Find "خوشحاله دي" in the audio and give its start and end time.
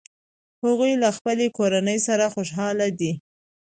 2.33-3.11